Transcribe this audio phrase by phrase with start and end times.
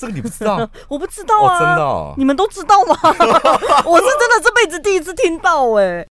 [0.00, 0.66] 这个你不知道？
[0.88, 2.96] 我不知道啊，哦、真的、哦，你们都知道吗？
[3.84, 6.08] 我是真的这辈子第一次听到哎、欸。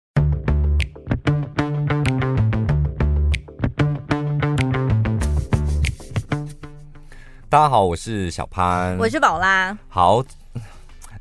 [7.47, 9.77] 大家好，我是小潘，我是宝拉。
[9.87, 10.23] 好，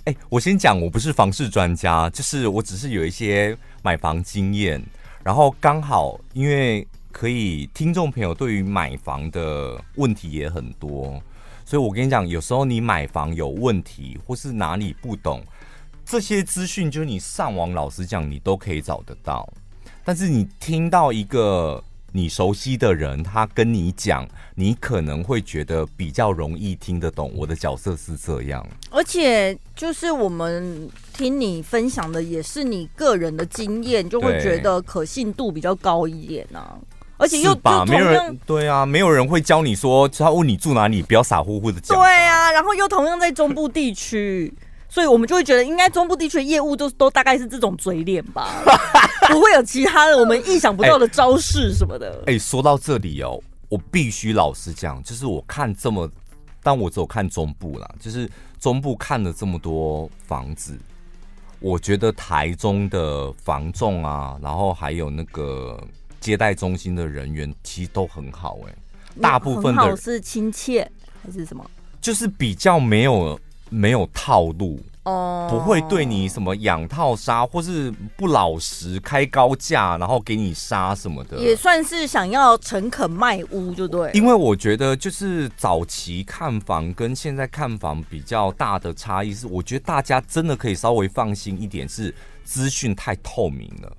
[0.07, 4.83] 哎、欸，我先讲，我不是房市专家，就是我只是有一些买房经验，
[5.23, 6.89] 然后刚好因为。
[7.15, 11.23] 可以，听众朋友对于买房的问题也很多，
[11.65, 15.43] 所以我跟你讲，有时候你买房有问题，或是哪里不懂，
[16.05, 19.51] 这些资讯就是你上网，老实讲，你都可以找得到。
[20.05, 21.83] 但是你听到一个
[22.13, 27.33] 你熟悉的人，他跟你讲，你可能会觉得比较容易听得懂。
[27.35, 36.79] 我的角色是这样，而且就是我们听你分享的也是你个人的经验，就会觉得可信度比较高一点呢、
[37.25, 41.97] 而且又吧，没有人对啊，没有人会教你说，他问你住哪里，不要傻乎乎的讲。
[41.97, 44.53] 对啊，然后又同样在中部地区，
[44.91, 48.63] 所以我们就会觉得，应该中部地区的业务都都大概是这种嘴脸吧，
[49.33, 52.11] 不会有其他的我们意想不到的招式什么的。
[52.27, 56.07] 哎、欸欸，说到这里哦，我必须老实讲，就是我看这么，
[56.63, 60.79] 但我只有看中部啦，就是中部看了这么多房子，
[61.59, 65.83] 我觉得台中的房仲啊，然后还有那个。
[66.25, 70.91] 接待中心的人员其实都很好哎、欸，大部分的好是亲切
[71.23, 71.71] 还是什么？
[72.01, 73.39] 就是比较没有
[73.69, 84.11] 没有套路哦，不会对你什么养套杀，或是不老实开高价，然后给你杀什么的，也算是想要诚恳卖屋，就对。
[84.15, 93.95] 因为我觉得就是早期看房跟现在看房比较大的差异是，我觉得大家真的可以稍微放心一点，是资讯太透明了。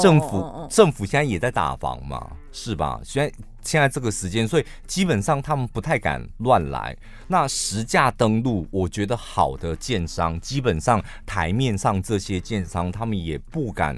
[0.00, 0.70] 政府、oh, oh, oh.
[0.70, 3.00] 政府现在也在打房嘛，是吧？
[3.04, 6.96] 现在现在这个时间，所以基本上他们不太敢乱来。
[7.26, 13.96] 那实价登录，我觉得好的建商，基本上台面上这些建商，他们也不敢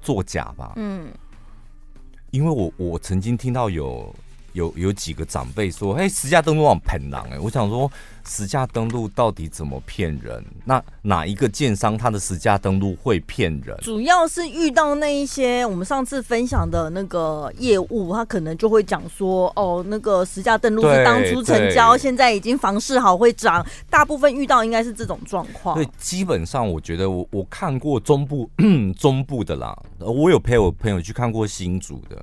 [0.00, 0.72] 作假吧？
[0.76, 1.12] 嗯，
[2.30, 4.14] 因为我我曾经听到有。
[4.52, 7.90] 有有几个长辈说：“哎，实价登录网骗人哎！”我想说，
[8.24, 10.44] 实价登录到底怎么骗人？
[10.64, 13.76] 那哪一个建商他的实价登录会骗人？
[13.80, 25.74] 主要是遇到那一些我们上次分享的那个业务，他可能就会讲说：“哦，那个实价登录是当初成交，现在已经房市好会涨。”大部分遇到应该是这种状况。
[25.74, 28.50] 对，基本上我觉得我我看过中部
[28.98, 32.22] 中部的啦，我有陪我朋友去看过新竹的。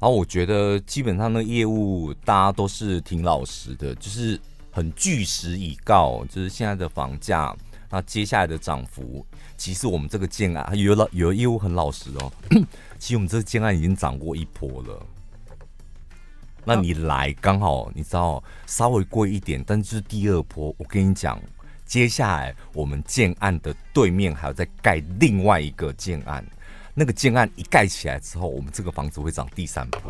[0.00, 7.52] 然后我觉得基本上的业务大家都是挺老实的，就是很据实以告，就是现在的房价，
[7.90, 9.26] 那接下来的涨幅，
[9.56, 12.32] 其实我们这个建案有老有业务很老实哦，
[12.96, 15.06] 其实我们这个建案已经涨过一波了。
[16.64, 21.40] 那你来刚好你知道稍微贵一点，但是第二波，我跟你讲，
[21.84, 26.46] 接下来我们建案的对面还要再盖另外一个建案。
[26.98, 30.00] 那个建案一盖起来之后，我们这个房子会涨第三波。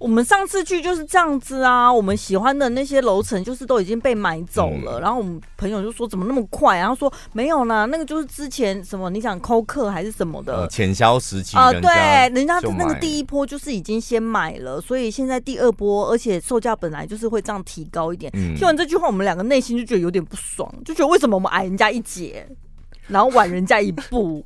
[0.00, 4.98] 我们上次去就是这样子啊，我们喜欢的那些楼层就是都已经被买走了。
[4.98, 6.78] 嗯、然后我们朋友就说怎么那么快？
[6.78, 11.70] 然后说没有啦，那个就是之前什么你想扣客还是什么的潜销时期啊？
[11.70, 18.32] 对，人家那个第一波就是已经先买了，所以现在第二波，而且售价本来就是会这样提高一点。
[18.34, 22.44] 嗯、听完这句话，我们两个内心就觉得有点不爽，就觉得为什么我们矮人家一截，
[23.06, 24.44] 然后晚人家一步。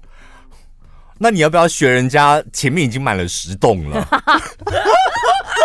[1.18, 2.42] 那你要不要学人家？
[2.52, 4.08] 前面已经买了十栋了，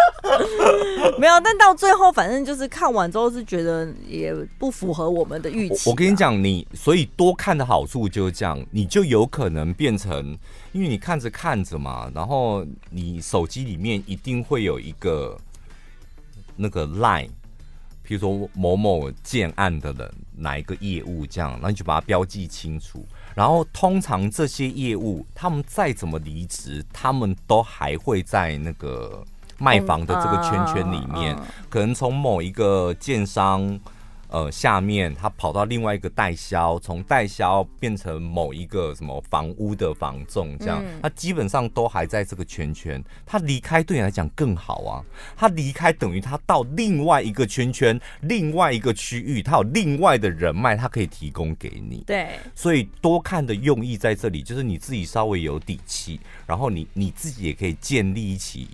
[1.17, 1.39] 没有。
[1.41, 5.89] 但到最后，反正就是看完之后是觉得也不符合我们的预期。
[5.89, 10.37] 我跟你讲，你所以多看的好处就是这样，你就有可能变成，
[10.71, 15.35] 因为你看着看着嘛，然后你手机里面一定会有一个
[16.55, 17.29] 那个 line，
[18.05, 23.03] 譬如说某某建案的人哪一个业务这样，然后你就把它标记清楚。
[23.39, 29.23] 然后，通常这些业务，他们再怎么离职，他们都还会在那个
[29.57, 31.33] 卖房的这个圈圈里面，
[31.69, 33.79] 可能从某一个建商。
[34.29, 43.03] 呃，下面他跑到另外一个代销，从代销变成某一个什么房屋的房仲，这样，他基本上都还在这个圈圈。
[43.25, 45.01] 他离开对你来讲更好啊，
[45.35, 52.03] 他离开等于他到另外一个圈圈，另外一个区域，他有另外的人脉，他可以提供给你。
[52.05, 58.67] 对，所以多看的用意在这里，就是你自己稍微有底气，然后你你自己也可以建立起，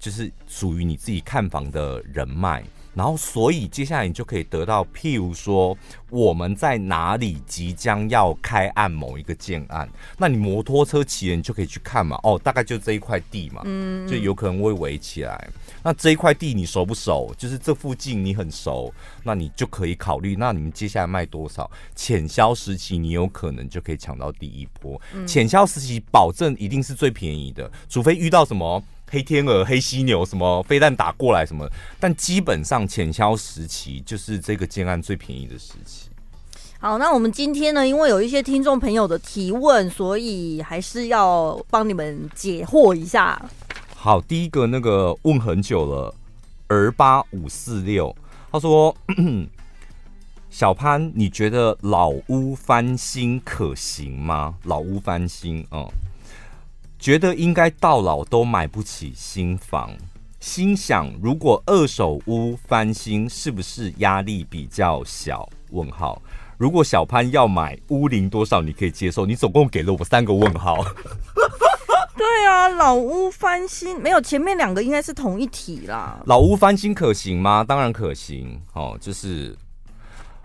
[0.00, 2.64] 就是属于你自己看房的人脉。
[2.98, 5.78] 然后所以接下来你就可以得到，譬如说
[6.10, 15.48] 我们在哪里即将要开案某一个建案，那你摩托车骑人你就可以去看嘛，哦，大概就这一块地嘛，嗯，就有可能会围起来。
[15.80, 17.32] 那这一块地你熟不熟？
[17.38, 18.92] 就是这附近你很熟，
[19.22, 20.34] 那你就可以考虑。
[20.34, 21.70] 那你们接下来卖多少？
[21.94, 25.00] 潜销时期你有可能就可以抢到第一波。
[25.24, 31.68] 潜销时期保证一定是最便宜的，除非遇到什么黑天鹅、黑犀牛，什么飞弹打过来什么。
[31.98, 36.08] 但基本上浅销时期就是这个建案最便宜的时期。
[36.80, 43.50] 好，那我们今天呢，因为有一些听众朋友的提问，所以还是要帮你们解惑一下。
[43.96, 46.14] 好，第一个那个问很久了，
[46.68, 48.14] 儿八五四六，
[48.52, 48.94] 他说
[50.50, 54.54] ：“小潘，你觉得老屋翻新可行吗？
[54.62, 56.07] 老屋翻新，哦、嗯，
[56.98, 59.90] 觉得应该到老都买不起新房，
[60.40, 65.48] 心想如果二手屋翻新，是不是压力比较小？
[65.70, 66.20] 问号。
[66.56, 69.24] 如果小潘要买，屋龄多少你可以接受？
[69.24, 70.82] 你总共给了我三个问号。
[72.18, 76.20] ”对啊，老屋翻新没有，前面两个应该是同一题啦。
[76.26, 77.62] 老屋翻新可行吗？
[77.62, 79.56] 当然可行哦，就是，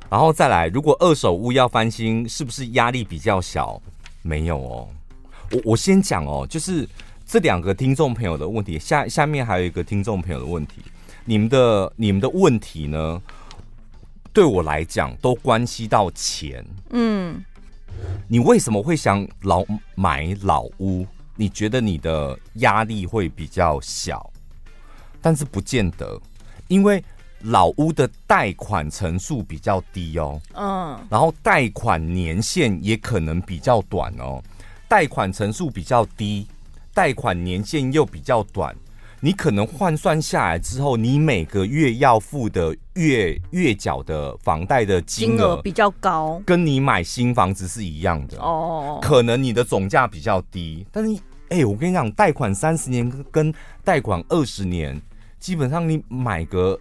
[0.07, 3.81] 然后再来，如果二手屋要翻新，是不是压力比较小？
[4.21, 4.87] 没有哦，
[5.53, 6.87] 我我先讲哦，就是
[7.25, 10.81] 这两个听众朋友的问题，下下面还有一个听众朋友的问题，
[11.25, 13.21] 你们的你们的问题呢，
[14.33, 16.65] 对我来讲都关系到钱。
[16.89, 17.43] 嗯，
[18.27, 19.63] 你为什么会想老
[19.95, 21.05] 买老屋？
[21.35, 24.31] 你觉得你的压力会比较小，
[25.21, 26.19] 但是不见得，
[26.67, 27.03] 因为
[27.41, 34.41] 老屋的贷款层数比较低哦，嗯，然后贷款年限也可能比较短哦，
[34.87, 36.47] 贷款成数比较低，
[36.93, 38.75] 贷款年限又比较短。
[39.19, 48.99] 你可能换算下来之后，你每个月要付的月月缴的房贷的金额比较高，跟你买新房子是一样的哦。
[49.01, 51.15] 可能你的总价比较低，但是
[51.47, 55.01] 哎、欸，我跟你讲，贷款三十年跟贷款二十年，
[55.39, 56.77] 基本上你买个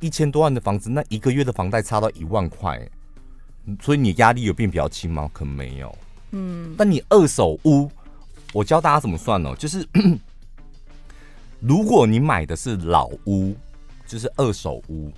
[0.00, 2.80] 一千多万的房子，那一个月的房贷差到一万块，
[3.82, 5.28] 所以你压力有变比较轻吗？
[5.30, 5.94] 可能没有。
[6.30, 7.90] 嗯，但你二手屋，
[8.52, 9.54] 我教大家怎么算哦？
[9.56, 9.86] 就是。
[11.58, 13.56] 如果你买的是老屋，
[14.06, 15.10] 就是二手屋，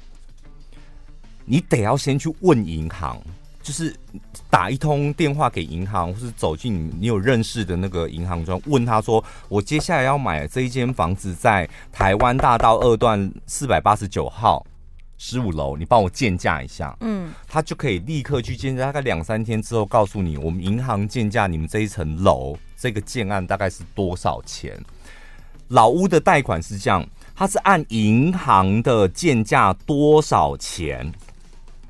[1.45, 3.21] 你得要先去问银行，
[3.61, 3.95] 就是
[4.49, 14.65] 打一通电话给银行，或是走进你有认识的那个银行中，问他说：“我接下来要买这一间房子，在台湾大道二段四百八十九号
[15.19, 24.75] 十五楼，你帮我鉴价一下。”嗯，他就可以立刻去鉴价，大概两三天之后告诉你，我们银行鉴价你们这一层楼这个建案大概是多少钱。
[25.69, 31.13] 老屋的贷款是这样，它是按银行的建价多少钱，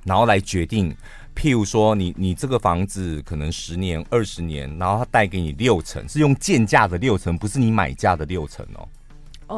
[0.02, 0.92] 然后来决定。
[1.36, 8.88] 譬如说你，你你这个房子可能十年、二十年，然后他贷给你六成，是用建价的六成，不是你买价的六成哦。
[9.46, 9.56] 哦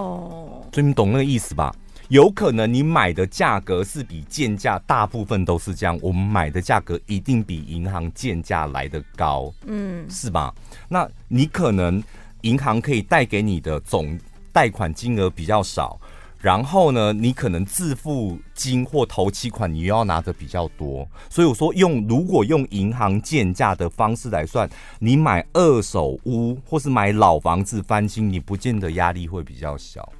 [0.63, 0.75] ，oh.
[0.75, 1.75] 所以你懂那个意思吧？
[2.11, 5.99] 有可能你买的价格是比建价，大部分都是这样。
[6.03, 10.55] 我们买的价格一定比银行建价来的高，嗯，是吧？
[10.89, 12.03] 那你可能。
[12.43, 14.19] 银行可以贷给你的总
[14.51, 16.01] 贷款金额比较少，
[16.39, 24.67] 然后呢，你可能自付金或头期款你又要拿的比较多，所以我说用如果用银行建价的方式来算，
[24.99, 30.11] 你买二手屋或是买老房子翻新，你不见得压力会比较小。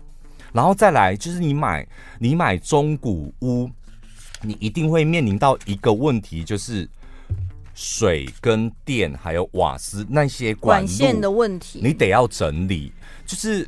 [0.53, 1.87] 然后再来就是你买
[2.19, 3.71] 你买中古屋，
[4.43, 6.89] 你一定会面临到一个问题，就是。
[7.73, 12.93] 水跟电还有瓦斯那些管，管线的问题，你得要整理，
[13.25, 13.67] 就是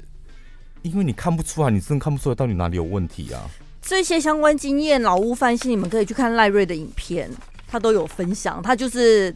[0.82, 3.48] 因为你看不出来，你真的看不出来到底哪里有问题啊。
[3.80, 7.30] 这些相关经验，老屋翻新，你们可以去看赖瑞的影片，
[7.66, 8.60] 他都有分享。
[8.62, 9.34] 他就是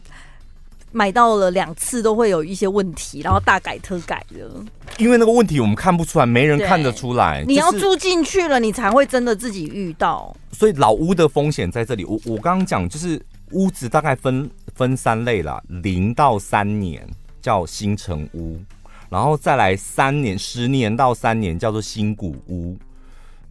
[0.97, 4.49] 买到了两次都会有一些问题，然后大改特改的。
[4.97, 7.43] 因为那个问题我们看不出来，没人看得出来。
[7.47, 10.35] 你要住进去了，你才会真的自己遇到。
[10.51, 12.03] 所以老屋的风险在这里。
[12.03, 13.21] 我我刚刚讲就是。
[13.51, 17.07] 屋子大概分分三类啦，零到三年
[17.41, 18.59] 叫新城屋，
[19.07, 22.77] 然后再来三年、十年到三年叫做新古屋，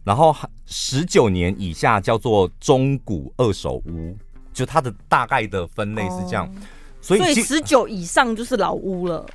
[0.03, 0.35] 然后
[0.67, 4.15] 十九年以下叫做中古二手屋，
[4.53, 6.45] 就它的大概的分类是这样。
[6.45, 6.51] 哦、
[7.15, 9.25] 所以十九以上就是老屋了。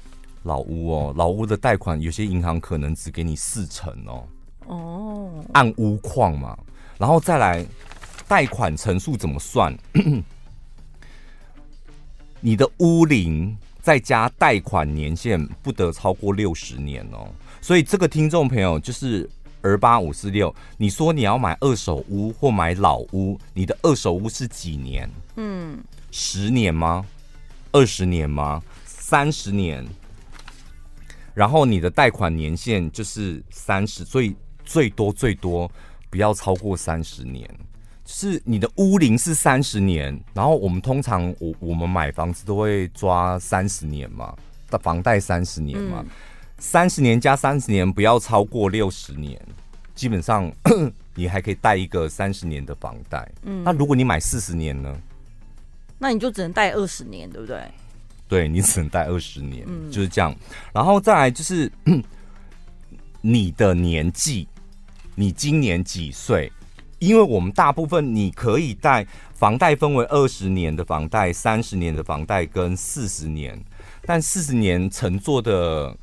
[0.42, 4.28] 老屋哦，老屋的贷款有些银行可能只给你四成哦。
[4.66, 6.58] 哦，按屋况嘛，
[6.98, 7.64] 然后再来
[8.28, 9.74] 贷款成数怎么算？
[12.40, 17.26] 你的屋龄再加贷款年限不得超过六十年哦，
[17.60, 19.28] 所以这个听众朋友就是
[19.62, 25.08] 二八五四六，你说你要买二手屋或买老屋，你的二手屋是几年？
[25.36, 25.78] 嗯，
[26.10, 27.06] 十年吗？
[27.72, 28.62] 二十年吗？
[28.84, 29.84] 三十年？
[31.34, 35.70] 然后你的贷款年限就是三十，所以最多最多
[36.10, 37.48] 不要超过三十年。
[38.04, 44.34] 是你的屋龄是三十年，然后我们通常我我们买房子都会抓三十年嘛，
[44.68, 46.04] 的房贷三十年嘛，
[46.58, 49.40] 三十年加三十年不要超过六十年，
[49.94, 50.52] 基本上
[51.14, 53.26] 你还可以贷一个三十年的房贷。
[53.44, 54.94] 嗯，那如果你买四十年呢？
[56.02, 57.62] 那你就只能贷二十年，对不对？
[58.26, 60.34] 对，你只能贷二十年，嗯，就是这样。
[60.74, 61.70] 然后再来就是
[63.22, 64.48] 你的年纪，
[65.14, 66.50] 你今年几岁？
[66.98, 73.56] 因为我们大部分你可以贷房贷分为二十年的房贷、三十年的房贷跟四十年，
[74.04, 75.96] 但四十年乘坐的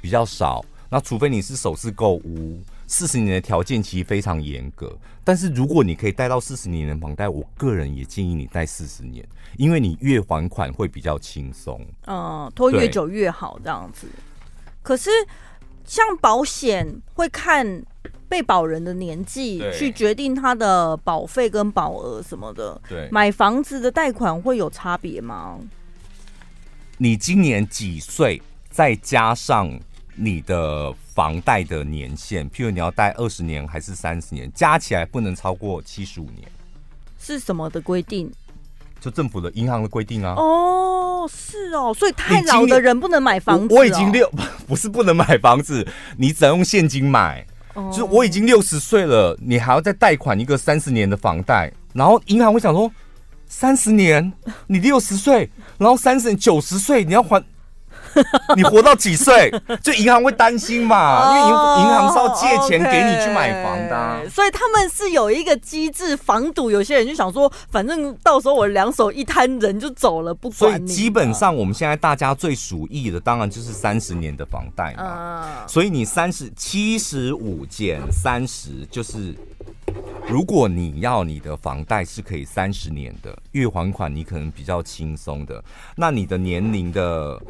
[0.00, 0.64] 比较少。
[0.90, 4.96] 那除非你是首次购屋，四十年的条件其实非常严格。
[5.24, 9.26] 但是如果你可以贷到四十年的房贷，我个人也建议你贷四十年，
[9.56, 11.84] 因为你越还款会比较轻松。
[12.06, 14.06] 嗯，拖越久越好这样子。
[14.82, 15.10] 可是
[15.84, 17.84] 像保险会看。
[18.28, 22.80] 被保人的年纪去决定他的保费跟保额什么的。
[22.88, 25.60] 对，买房子的贷款会有差别吗？
[26.98, 28.42] 你今年几岁？
[28.68, 29.70] 再加上
[30.16, 36.48] 你的房贷的年限，譬如你要贷二十年还是三十年，加起来不能超过七十五年。
[37.18, 38.32] 是什么的规定？
[39.00, 40.34] 就政府的银行的规定啊。
[40.36, 43.74] 哦，是哦，所以太老的人不能买房子。
[43.74, 44.30] 我已经六，
[44.66, 47.46] 不是不能买房子，你只能用现金买。
[47.74, 52.90] 就是我已经六十岁了，你还要再贷款一个三十年的房贷，然后银行会想说，
[53.46, 54.32] 三十年，
[54.66, 57.44] 你六十岁，然后三十年九十岁你要还。
[58.56, 59.52] 你活到几岁？
[59.82, 66.70] 就银行会担心嘛，因为银银行是要借钱给你去买房的，啊，所以他们是有一个机制防堵。
[66.70, 70.86] 有些人就想说，反正到时候我两手一摊，人就走了，不管你。
[70.86, 75.64] 所以基本上我们现在大家最鼠意的，当然就是三十年的房贷嘛。
[75.66, 79.34] 所以你三十七十五减三十，就是
[80.28, 85.62] 如果你要你的房贷是可以三十年的月还款，你可能比较轻松的，
[85.96, 87.40] 那你的年龄的。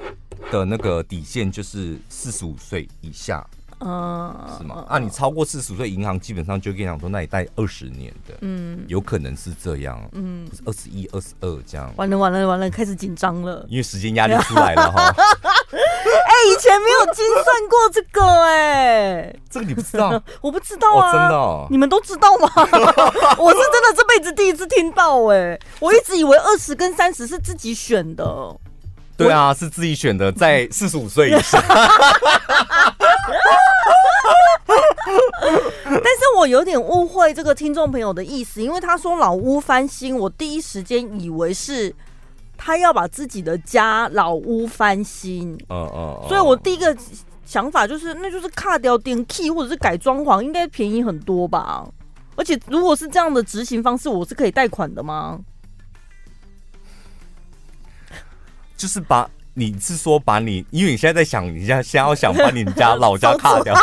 [0.53, 3.45] 的那个底线就是四十五岁以下，
[3.81, 4.85] 嗯，是吗？
[4.89, 11.93] 啊，你超过四十五岁，银行基本上就跟你讲说，那你贷二十年的，嗯，有可能是这样，嗯，二十一、二十二这样。
[11.97, 15.15] 完了完了完了，开始紧张了，因为时间压力出来了 哈。
[15.69, 20.23] 哎、欸，以前没有精算过这个、欸，哎，这个你不知道？
[20.41, 22.49] 我不知道啊，哦、真的、哦，你们都知道吗？
[23.39, 28.25] 我是真的这辈子第一次听到、欸，哎，我一直以为二十跟三十是自己选的。
[29.17, 31.63] 对啊，是自己选的，在四十五岁以上。
[35.85, 41.95] 但是我有点误会这个听众朋友的意思，因为他说老屋翻新，我第一时间以为是
[42.57, 45.53] 他要把自己的家老屋翻新。
[45.69, 46.25] 嗯嗯。
[46.29, 46.97] 所以我第一个
[47.45, 51.87] 想法就是，那就是卡掉电器或者是改装潢，应该便宜很多吧？
[52.35, 55.39] 而且如果是这样的执行方式，我是可以贷款的吗？
[58.77, 63.75] 就是把，你是说把你，因为你现在在想，你现在先要想把你家 老家卡掉，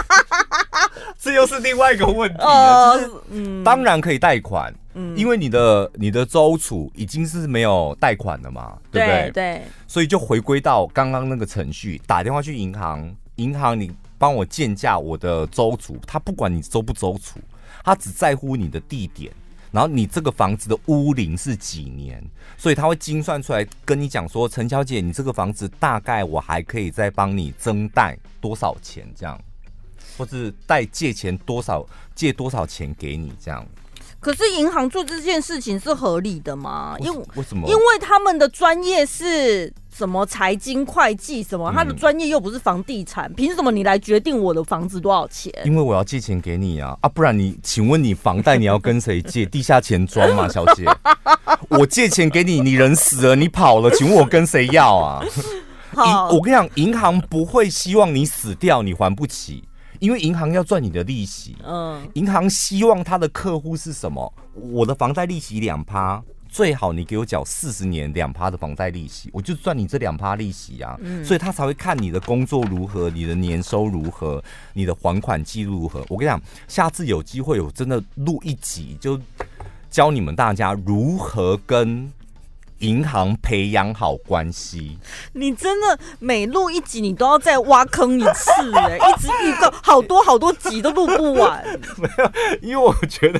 [1.24, 2.98] 这又是另外一个问题了。
[2.98, 9.32] 就是，嗯，当然可以贷款，嗯，因为你的你的周处已经是没有贷款了嘛，对不对？
[9.32, 17.39] 对，所以就回归到刚刚那个程序，打电话去银行，银行你帮我建价我的周处，他不管你周不周处，
[17.86, 19.32] 他只在乎你的地点。
[19.72, 22.24] 然后你这个房子的屋龄是几年？
[22.58, 29.39] 所以他会精算出来跟你讲说，陈小姐，你这个房子大概我还可以再帮你增贷多少钱这样，
[30.17, 33.65] 或是贷借钱多少，借多少钱给你这样。
[34.20, 36.96] 可是银行做这件事情是合理的吗？
[37.00, 37.67] 因为为什么？
[37.67, 39.74] 因为他们的专业是。
[39.96, 41.72] 什么财经会计什么？
[41.72, 45.53] 他的专业又不是房地产，凭、嗯、什么你来决定我的房子多少钱？
[45.65, 47.08] 因为我要借钱给你啊啊！
[47.08, 49.46] 不然你，请问你房贷你要跟谁借？
[49.53, 50.84] 地下钱庄吗，小姐？
[51.70, 55.24] 我借钱给你，你人死了，你跑了，请问我跟谁要啊？
[55.96, 59.63] 银我跟你讲，银行不会希望你死掉，你还不起，
[60.03, 61.55] 因为银行要赚你的利息。
[61.63, 64.33] 嗯，银行希望他的客户是什么？
[64.53, 66.22] 我的房贷利息两趴。
[66.50, 70.95] 最好你给我缴四十年两趴的房贷利息，我就赚你这两趴利息啊。
[71.01, 74.43] 嗯，所以他才会看你的工作如何，你的年收如何，
[74.74, 76.05] 你的还款记录如何。
[76.10, 79.17] 我跟你讲，下次有机会我真的录一集，就
[79.89, 82.12] 教你们大家如何跟
[82.80, 84.98] 银行培养好关系。
[85.34, 91.63] 你真的每录一集，你都要再挖坑一次哎、欸， 一直预告好多好多集都录不完。
[91.98, 93.39] 没有，因为我觉得，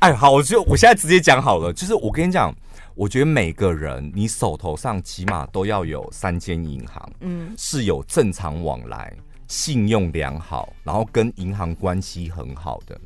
[0.00, 2.54] 哎，好，我就我现在直接讲好了，就是我跟你讲，
[2.94, 9.12] 我觉得每个人你手头上起码都要有三间银行，嗯，是有正常往来。
[9.48, 12.98] 信用良好，然后跟银行关系很好的。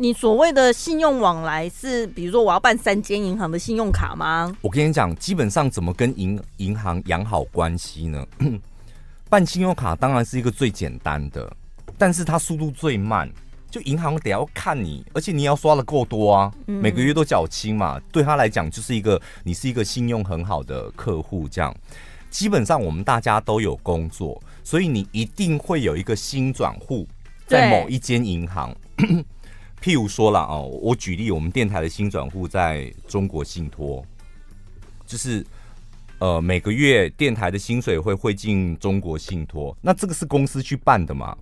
[0.00, 4.56] 你所谓的信用往来是，比如说我要办三间银行的信用卡吗？
[4.62, 8.24] 我跟你讲，基本上怎么跟银银行养好关系呢？
[9.28, 11.52] 办信用卡当然是一个最简单的，
[11.98, 13.28] 但是它速度最慢。
[13.70, 18.00] 就银行得要看你，而且你要刷的够多啊，嗯、每个月都缴清嘛。
[18.10, 21.74] 对他来讲，就是一个你是一个信用很好的客户，这样。
[22.30, 27.06] 基本上我们大家都有工作，所以你一定会有一个新转户
[27.46, 28.74] 在某一间银行。
[29.82, 34.04] 譬如说了哦，我举例，我们电台的新转户在中国信托，
[35.06, 35.44] 就是
[36.18, 41.36] 呃每个月电台的薪水会汇进中国信托，那这个是公司去办的嘛？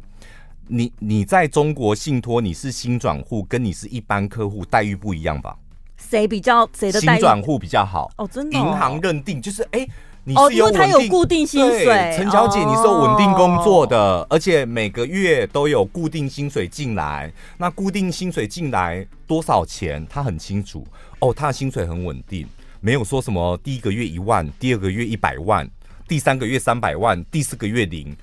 [0.68, 5.56] 你你在中国信托你是新转户，跟你是一般客户待遇不一样吧？
[5.96, 8.10] 谁比较谁的新转户比较好？
[8.16, 9.80] 哦，真的、哦，银行认定就是哎。
[9.80, 9.90] 欸
[10.34, 17.32] 哦，因为他有固定薪水，陈小姐，你是有稳定工作的，哦，而且每个月都有固定薪水进来。
[17.58, 20.84] 那固定薪水进来多少钱，他很清楚。
[21.20, 22.44] 哦，他的薪水很稳定，
[22.80, 25.68] 没有说什么第一个月一万，第二个月一百万，
[26.08, 28.16] 第三个月三百万，第四个月零。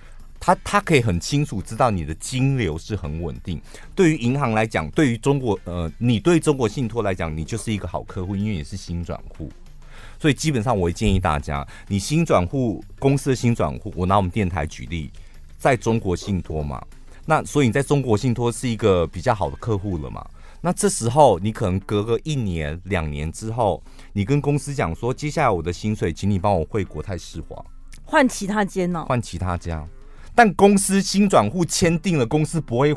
[0.46, 3.62] 他他可以很清楚知道你的金流是很稳定。
[3.96, 9.50] 对于银行来讲，对于中国呃，你对中国信托来讲，你就是一个好客户，因为你是新转户。
[10.24, 15.12] 所以基本上，我会建议大家，你新转户公司的新转户，我拿我们电台举例，
[15.58, 16.82] 在中国信托嘛，
[17.26, 20.26] 那所以你在中国信托是一个比较好的客户了嘛。
[20.62, 27.62] 那这时候你可能隔个一年两年之后，你跟公司讲说，接下来我的薪水，请你帮我汇国泰世华，
[28.06, 29.04] 换其他间呢？
[29.06, 29.86] 换其他家，
[30.34, 32.96] 但公司新转户签订了，公司不会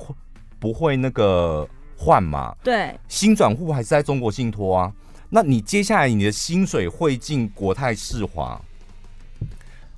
[0.61, 2.55] 不会那个换嘛？
[2.63, 4.93] 对，新转户还是在中国信托啊。
[5.29, 8.61] 那你接下来你的薪水汇进国泰世华，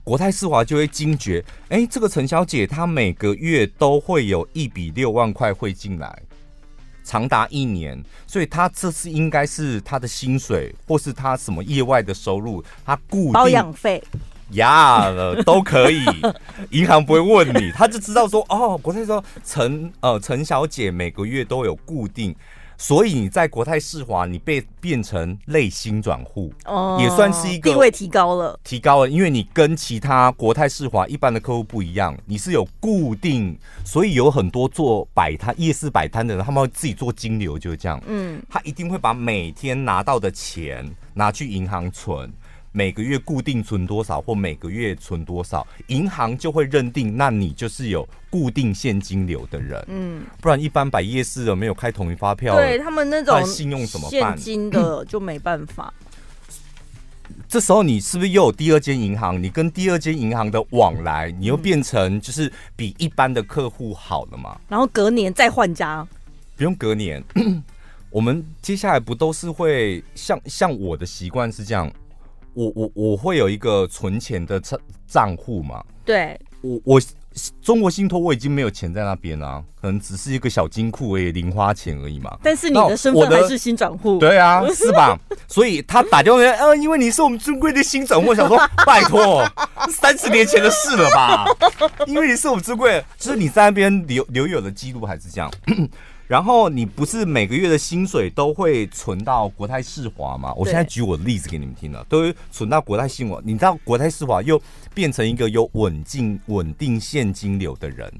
[0.02, 6.22] 国泰世华就会惊觉，哎，这个陈小姐她每个月都会有一笔六万块汇进来，
[7.04, 14.02] 长达一年，所以她这次应该是她的薪水，或是她什么业外的收入，她固定保养费
[14.52, 16.06] 呀，yeah, 都可以，
[16.70, 22.34] 银行不会问你，他就知道说，哦，国泰说陈呃陈小姐每个月都有固定。
[22.80, 42.32] 所以你在国泰世华，你被变成类薪转户，哦，也算是一个地位提高了，提高了，因为你跟其他国泰世华一般的客户不一样，你是有固定，所以有很多做摆摊、夜市摆摊的人，他们会自己做金流，就是这样，嗯，他一定会把每天拿到的钱拿去银行存。
[42.70, 49.84] 每个月固定存多少，或每个月存多少，银行就会认定，那你就是有固定现金流的人。
[49.88, 54.36] 嗯，不然一般摆夜市的没有开统一发票，对他们那种信用怎么办？
[54.36, 55.92] 现金的就没办法。
[57.48, 59.42] 这时候你是不是又有第二间银行？
[59.42, 64.58] 你跟第二间银行的往来，你又变成就是比一般的客户好了嘛？
[64.68, 66.06] 然后隔年再换家，
[66.56, 67.22] 不用隔年。
[68.10, 71.90] 我们接下来不都是会像像我的习惯是这样。
[72.54, 75.84] 我我我会有一个存钱的账账户嘛？
[76.04, 77.00] 对，我我
[77.62, 82.36] 中国信托我已经没有钱在那边了，啊，可能只是一个小金库而已，零花钱而已嘛。
[82.42, 85.16] 但是你的身份还是新转户，对啊， 是吧？
[85.46, 89.48] 所以他打电话来，呃，因为你是我们尊贵的新转户，我想说 拜托，
[89.88, 91.46] 三十年前的事了吧？
[92.06, 95.48] 因为你是我们尊贵，就是你在那边留留有的记录还是这样。
[96.28, 100.52] 然后你不是每个月的薪水都会存到国泰世华吗？
[100.54, 103.40] 我现在举我的例子给你们听了，都会存到国泰信华。
[103.42, 104.60] 你知道国泰世华又
[104.92, 108.12] 变成一个有稳定稳定现金流的人。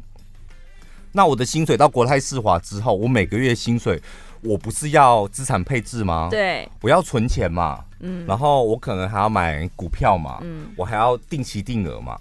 [1.12, 4.00] 那我的薪水到国泰世华之后，我每个月薪水，
[4.40, 6.28] 我不是要资产配置吗？
[6.30, 7.84] 对，我要存钱嘛。
[8.00, 10.38] 嗯，然后我可能还要买股票嘛。
[10.42, 12.18] 嗯，我还要定期定额嘛。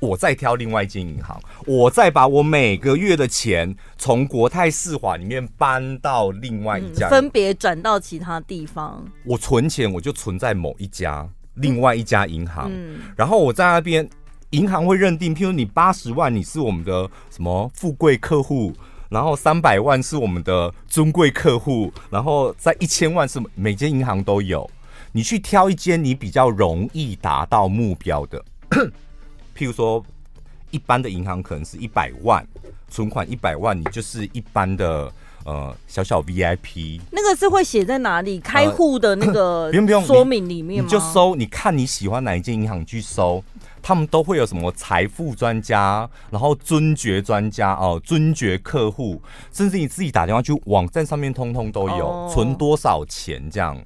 [0.00, 9.04] 我再挑另外一间银行，我再把我每个月的钱从国泰世华里面搬到另外一家，嗯，分别转到其他地方。
[9.24, 14.08] 我存钱，我就存在某一家另外一家银行，嗯，然后我在那边，
[14.50, 18.74] 银行会认定，譬如你八十万，你是我们的什么富贵客户，
[19.08, 24.68] 然后三百万是我们的尊贵客户，然后在一千万是每间银行都有，
[25.12, 28.44] 你去挑一间你比较容易达到目标的。
[29.56, 30.04] 譬如说，
[30.70, 32.44] 一般的银行可能是一百万
[32.88, 35.10] 存款，一百万你就是一般的
[35.44, 37.00] 呃小小 VIP。
[37.10, 38.40] 那个是会写在哪里？
[38.40, 40.86] 开户的那个 不用不用说明里面吗？
[40.86, 43.42] 你就搜，你看你喜欢哪一间银行去搜，
[43.82, 49.20] 他们都会有什么财富专家，然后尊爵专家哦，尊爵客户，
[49.52, 53.80] 甚至你自己打电话去网站上面，通通都有，哦、存多少钱这样。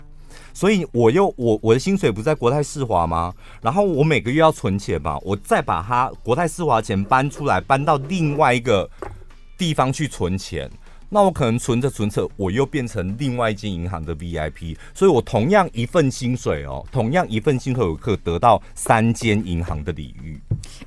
[0.52, 3.32] 所以我又我我的薪水不在国泰世华吗？
[3.62, 8.88] 然后我每个月要存钱嘛，我再把它国泰世华钱搬出来，搬到另外一个
[9.56, 10.70] 地方去存钱。
[11.10, 14.76] 那我可能存着存着，我又变成另外一间银行的 VIP。
[14.92, 20.38] 所以我同样一份薪水哦，同样一份薪水，我可得到三间银行的礼遇。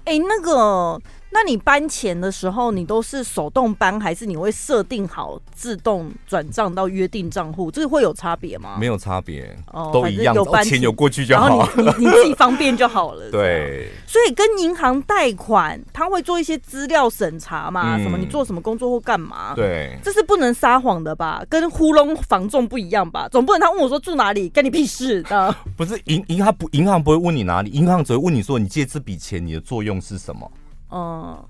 [0.06, 1.02] 哎、那个。
[1.34, 7.72] 那你搬钱的时候，你都是手动搬，还是你会设定好自动转账到约定账户？
[7.72, 8.76] 这个会有差别吗？
[8.78, 13.30] 没有差别，哦，都一样，有搬钱有过去就好，然后你你，你自己方便就好了。
[13.32, 17.96] 对，所以跟银行贷款，他会做一些资料审查嘛？
[17.96, 19.54] 嗯、什么你做什么工作或干嘛？
[19.56, 21.42] 对，这是不能撒谎的吧？
[21.50, 23.30] 跟糊弄房仲不一样吧？
[23.30, 25.56] 总不能他问我说住哪里，干你屁事的？
[25.78, 30.52] 不是银银行不银行不会问你哪里，银行只会问你说你借这笔钱你的作用是什么？
[30.92, 31.46] 嗯，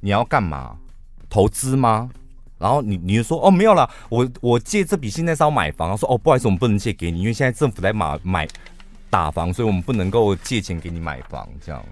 [0.00, 0.76] 你要干嘛？
[1.28, 2.08] 投资吗？
[2.58, 5.94] 然后你你就说哦没有了，我我借这笔现在是要买房。
[5.98, 8.48] 说哦不好意思，我们不能借给你，因为现在政府在买买
[9.10, 11.46] 打房，所以我们不能够借钱给你买房。
[11.60, 11.84] 这样，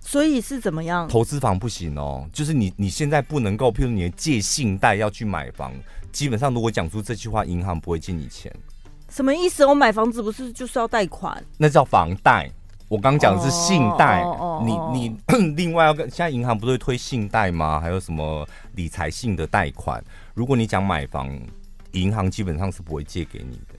[0.00, 1.08] 所以是怎么样？
[1.08, 5.72] 投资房不行哦，就是你你现在不能够，譬如你借信贷要去买房，
[6.10, 8.54] 基本上如果讲出这句话，银行不会借你钱。
[9.08, 9.64] 什么意思？
[9.64, 11.42] 我买房子不是就是要贷款？
[11.56, 12.50] 那叫房贷。
[12.92, 14.92] 我刚讲的是信贷，oh, oh, oh, oh.
[14.92, 17.80] 你你 另外要跟现在银行不是会推信贷吗？
[17.80, 20.04] 还有什么理财性的贷款？
[20.34, 21.26] 如果你讲买房，
[21.92, 23.78] 银行基本上是不会借给你的。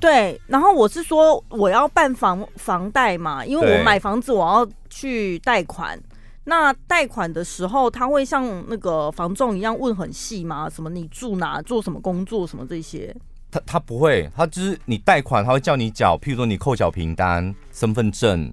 [0.00, 5.96] 对，然后我是说我要办房房贷嘛，因为我买房子我要去贷款。
[6.42, 10.68] 那贷款的时候，他会像那个房仲一样问很细吗？
[10.68, 13.14] 什么你住哪，做什么工作，什么这些？
[13.50, 18.52] 他他不会，他就是你贷款，他会叫你缴，譬如说你扣缴凭单、身份证，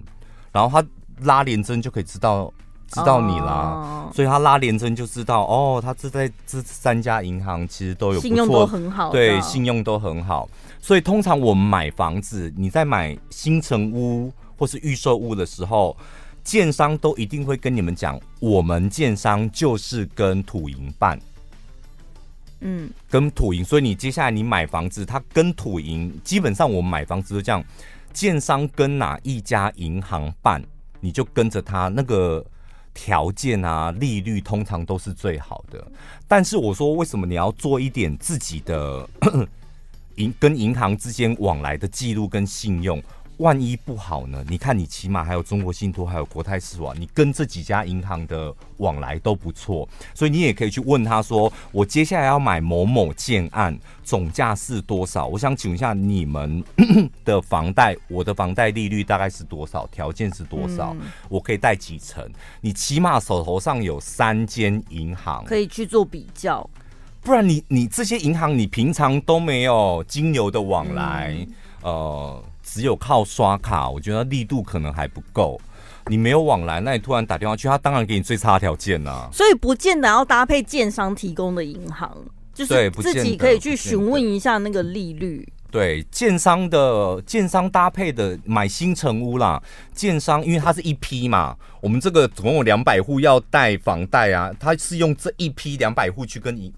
[0.52, 0.86] 然后他
[1.24, 2.52] 拉联征就可以知道
[2.88, 4.14] 知道你啦，oh.
[4.14, 10.48] 所以他拉联征就知道哦，他这在这三家银行其实都有不错，信用都很好，对，信用都很好。
[10.80, 15.94] 所以通常我们买房子，你在买新城屋或是预售屋的时候，
[16.42, 21.20] 建商都一定会跟你们讲，我们建商就是跟土银办。
[22.60, 27.62] 嗯，跟土银，所以你接下来你买房子，它跟土银基本上我们买房子都这样，
[28.12, 30.62] 建商跟哪一家银行办，
[31.00, 32.44] 你就跟着他那个
[32.92, 35.86] 条件啊，利率通常都是最好的。
[36.26, 39.08] 但是我说，为什么你要做一点自己的
[40.16, 43.00] 银跟银行之间往来的记录跟信用？
[43.38, 44.44] 万一不好呢？
[44.48, 55.26] 你看，你起码还有中国信托，还有国泰世华，你跟这几家银行的往来都不错，所以你也可以去问他说：“我接下来要买某某建案，总价是多少？
[55.26, 56.62] 我想请问一下你们
[57.24, 59.86] 的房贷，我的房贷利率大概是多少？
[59.86, 60.92] 条件是多少？
[61.00, 62.28] 嗯、我可以贷几成？
[62.60, 66.68] 你起码手头上有三间银行可以去做比较，
[67.20, 71.36] 不然你你这些银行你平常都没有金牛的往来，
[71.82, 75.58] 嗯、呃。”只有靠刷卡，我觉得力度可能还不够。
[76.06, 79.28] 你没有往来，那你突然打电话去，他当然给你最差条件呐、啊。
[79.32, 82.16] 所以不见得要搭配建商提供的银行，
[82.54, 85.46] 就是自己可以去询问一下那个利率。
[85.70, 96.72] 对，建商的建商搭配的买新城屋啦，建商因为它是一批嘛，我们这个总共有两百户要贷房贷啊，它是用这一批两百户去跟你。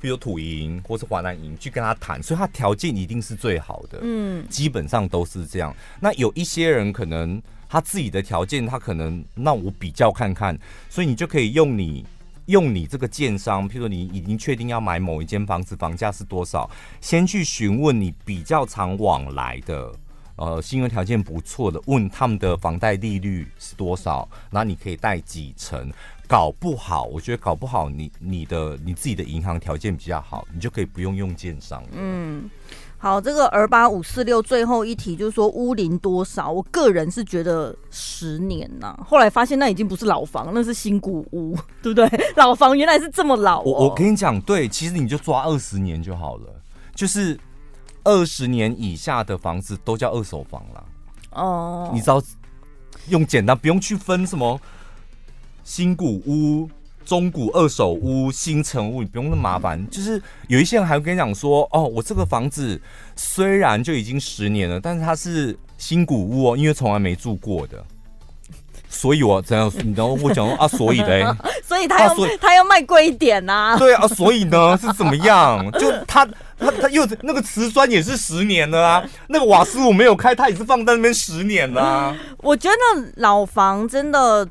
[0.00, 3.98] 比如土银或是华南银去跟他谈，所以他条件一定是最好的。
[4.02, 5.74] 嗯，基本上都是这样。
[6.00, 12.04] 那有一些人可能他自己的条件，他可能那我比较看看，所以你就可以用你
[12.46, 19.92] 用你这个建商，譬如说你已经确定要买某一间房子，房价是多少，先去询问你比较常往来的，
[20.36, 25.90] 呃，信用条件不错的，问他们的房贷利率是多少，然后你可以贷几成。
[26.28, 31.82] 搞不好，我觉得搞不好你，你你的你自己的银行条件比较好，你就可以不用用建商。
[31.92, 32.50] 嗯，
[32.98, 36.50] 好，这个二八五四六最后一题就是说屋龄多少？
[36.50, 42.08] 我个人是觉得十年呐、啊，后来发现那已经不是老房，那是新古屋，对不对？
[42.34, 43.64] 老房原来是这么老、哦。
[43.64, 46.48] 我我跟你讲，对，其实你就抓二十年就好了，
[46.94, 47.38] 就是
[48.02, 50.84] 二十年以下的房子都叫二手房了。
[51.30, 52.20] 哦，你知道
[53.08, 54.60] 用简单，不用去分什么。
[55.66, 56.70] 新古屋、
[57.04, 59.84] 中古二手屋、新城屋，你不用那么麻烦。
[59.90, 62.80] 就是有一些人还会跟你讲说：“哦，我这个房子
[63.16, 67.84] 虽然就已经十年了，但是它是新古屋哦，因为从来没住过的。
[68.88, 71.24] ”所以我这样，然后我讲啊，所以嘞，
[71.66, 73.76] 所以他要、啊、他要卖贵一点呐、啊。
[73.76, 75.68] 对啊，所以呢是怎么样？
[75.72, 76.24] 就他
[76.56, 82.16] 他他又那个瓷砖也是十年了啊，那个瓦斯我没有开，他也是放在那边十年了、啊。
[82.38, 84.48] 我觉得老房真的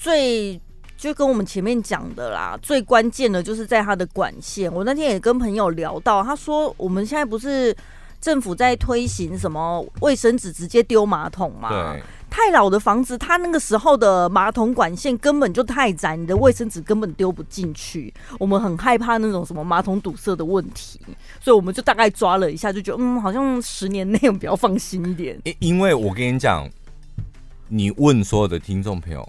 [0.00, 0.58] 最
[0.96, 4.72] 就跟我们前面讲的啦，最关键的就是在它的管线。
[4.72, 7.76] 我那天也跟朋友聊到，他说我们现在不是
[8.18, 11.68] 政府在推行什么卫生纸直接丢马桶吗？
[11.68, 12.02] 对。
[12.30, 18.14] 太老的房子，它那个时候的马桶管线根本就太窄，你的卫生纸根本丢不进去。
[18.38, 21.00] 我们很害怕那种什么马桶堵塞的问题，
[21.40, 25.36] 所以我们就大概抓了一下，就觉得嗯，好像十年内我们比较放心一点。
[25.42, 26.70] 因因为我跟你讲，
[27.66, 29.28] 你问所有的听众朋友，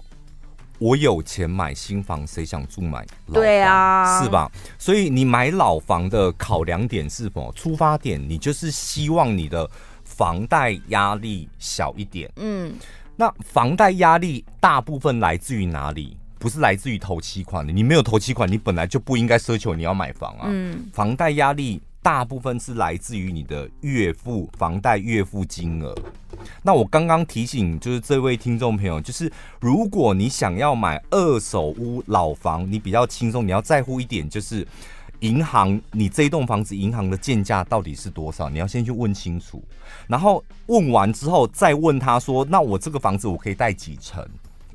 [0.82, 3.34] 我有钱买新房，谁想住买老房？
[3.34, 4.50] 对啊，是吧？
[4.78, 7.52] 所以你买老房的考量点是什么？
[7.54, 9.70] 出发点，你就是希望你的。
[10.04, 12.74] 房贷压力小一点，嗯，
[13.16, 16.16] 那房贷压力大部分来自于哪里？
[16.38, 20.48] 不是来自于头期款的，你没有头期款，你本来就不应该奢求你要买房啊。
[20.48, 25.96] 嗯，房贷压力大部分是来自于你的月付房贷月付金额。
[26.62, 34.66] 那我刚刚提醒就是这位听众朋友，就是如果你想要买二手屋老房，你比较轻松，你要在乎一点就是。
[35.20, 38.50] 银行，你这一栋房子银行的建价到底是多少？
[38.50, 39.62] 你要先去问清楚，
[40.08, 44.28] 然后问完之后再问他说：“那我这个房子我可以贷几成？”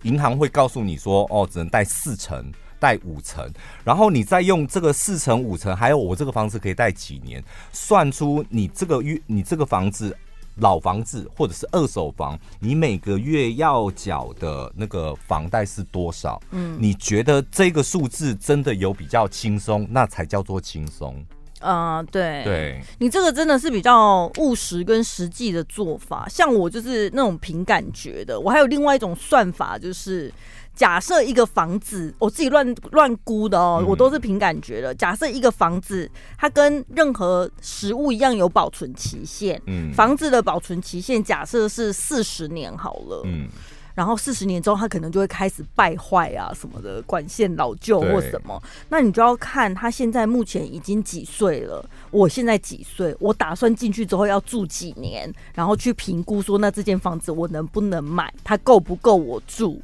[0.04, 3.46] 银行会告诉你说：“哦，只能贷四成，贷五成。”
[3.84, 7.43] 然后你再用这个四成、五成，还有我这个房子可以贷几年，
[7.74, 10.15] 算出你这个月你这个房子。
[10.60, 16.41] 老房子或者是二手房，你每个月要缴的那个房贷是多少？
[16.52, 21.15] 嗯，你觉得这个数字真的有比较轻松，那才叫做轻松。
[21.60, 26.28] 啊、呃，对，对，你这个真的是比较务实跟实际的做法。
[26.30, 30.32] 像我就是那种凭感觉的，我还有另外一种算法，就是。
[30.78, 34.94] 假设一个房子，我自己乱乱估的哦，我都是凭感觉的。
[34.94, 39.60] 假设一个房子，它跟任何食物一样有保存期限。
[39.66, 43.24] 嗯，房子的保存期限假设是四十年好了。
[43.26, 43.48] 嗯，
[43.96, 48.62] 然后四十年之后，它可能就会开始败坏啊什么的，管线老旧或什么。
[48.90, 59.82] 那你就要看它现在目前已经几岁了，我现在几岁，我打算进去之后要住几年，然后去评估说，那这间房子我能不能买，它够不够我住。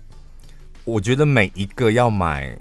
[0.85, 2.57] 我觉得每一个要买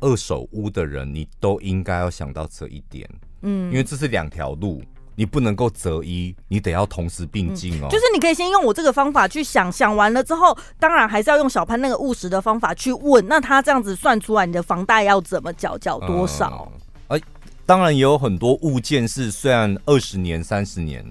[0.00, 3.08] 二手屋的人，你都应该要想到这一点，
[3.42, 4.82] 嗯，因为这是两条路，
[5.14, 7.88] 你不能够择一，你得要同时并进哦。
[7.90, 13.26] 就是你可以先用我这个方法去想，想完了之后，当然还是要用小潘那个务实的方法去问。
[13.28, 16.72] 那他这样子算出来，你的房贷要怎么缴，缴多少？
[17.08, 17.22] 哎、嗯，
[17.66, 21.04] 当然也有很多物件是虽然二十年、三十年，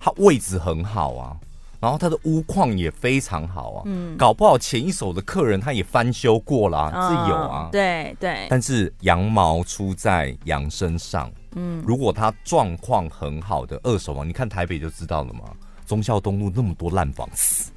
[0.00, 1.36] 它位置很好啊。
[1.82, 8.46] 然后它的屋况也非常好啊，嗯，搞不好前一手的客人他也翻修过了，啊，是有啊，对对。
[8.48, 15.40] 但是羊毛出在羊身上，嗯，如果它状况很好的二手房，你看台北就知道了嘛，
[15.84, 17.72] 忠孝东路那么多烂房子，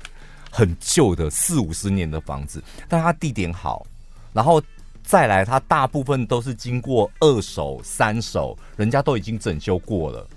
[0.52, 3.84] 很旧的四五十年的房子，但它地点好，
[4.32, 4.62] 然后
[5.02, 10.28] 再来它大部分都是经过二手、三手，人家都已经整修过了。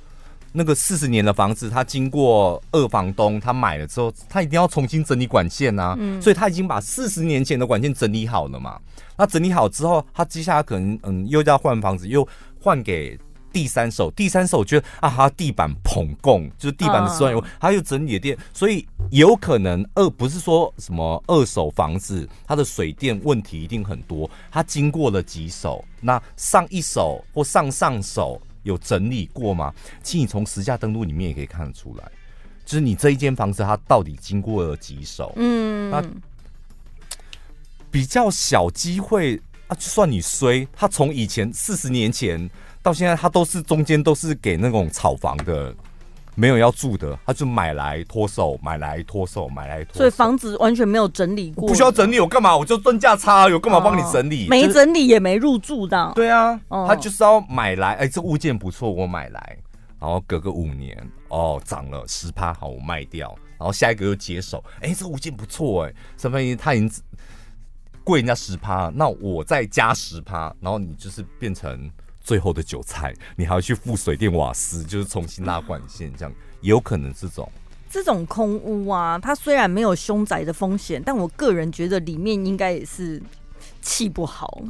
[0.53, 8.79] 那个四十年的房子，他经过二房东，他买了之后，他一定要重新整理管线啊，嗯，所以他已经把四十年前的管线整理好了嘛。
[9.17, 12.27] 那整理好之后，他接下来可能嗯又要换房子，又
[12.61, 13.19] 换给
[13.53, 14.11] 第三手。
[14.13, 24.29] 第三手觉得啊，他地板捧供，就是地板的砖油，他又整理的电，所以有可能二不是说什么二手房子，它的水电问题一定很多。
[24.51, 28.41] 他经过了几手，那上一手或上上手。
[28.69, 29.75] 有整理过吗？
[30.03, 32.05] 其实你从实价登录里面也可以看得出来，
[32.65, 35.33] 就是你这一间房子它到底经过了几手？
[35.37, 36.05] 嗯，那
[37.91, 42.49] 比较小机会啊，就算你衰，它从以前四十年前
[42.83, 45.75] 到现在，它都是中间都是给那种炒房的。
[46.39, 49.99] 没有要住的，他就买来脱手，买来脱手，买来脱手。
[49.99, 52.57] 所以房子完全没有整理过，不需要整理，我干嘛？
[52.57, 54.47] 我就蹲价差，有干嘛帮你整理？
[54.49, 56.13] 没整理也没入住的。
[56.15, 59.59] 对啊，他就是要买来，哎，这物件不错，我买来，
[59.99, 60.97] 然后隔个五年，
[61.27, 66.39] 哦，涨了十趴，好，我卖掉，然后下一个又接手，哎，这物件不错，哎，什么？
[66.55, 66.89] 他已经
[68.05, 71.91] 贵人家十趴，那我再加十趴，然后你就是变成。
[72.29, 77.51] 最后的韭菜，你还要去付水电瓦斯，就是重新拉管线，这样也有可能这种。
[77.89, 83.19] 这种空屋啊，它虽然没有凶宅的风险，但我个人觉得里面应该也是
[83.89, 84.61] 气不好，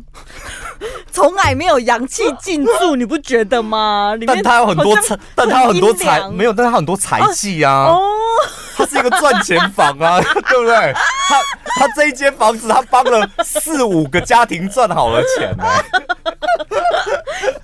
[1.11, 4.15] 从来没有阳气进驻，你不觉得吗？
[4.15, 7.89] 里面但它有很多财，但它有很多财，没有，但它很多财气啊。
[7.89, 8.01] 哦。
[8.77, 10.93] 它是一个赚钱房啊， 对不对？
[10.95, 11.43] 他
[11.81, 15.65] 他这一间房子，他帮了四五个家庭赚好了钱呢。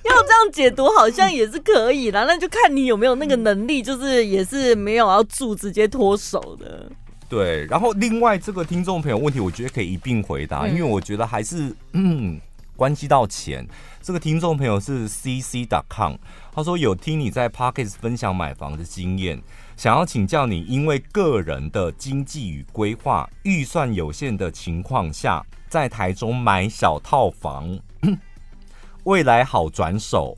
[0.03, 2.25] 要这样解读，好像也是可以啦。
[2.27, 6.85] 那就看你有没有那个能力，就是也是没有要住直接脱手的。
[7.27, 12.39] 对，然后另外这个听众朋友问题，我觉得可以一并回答，因为我觉得还是嗯
[12.75, 13.67] 关系到钱。
[14.01, 16.13] 这个听众朋友是 cc.com，
[16.53, 19.41] 他说有听你在 Pocket 分享买房的经验，
[19.75, 27.79] 想要请教你，因为个人的经济与规划预算有限的情况下，在台中买小套房，
[29.05, 30.37] 未来好转手？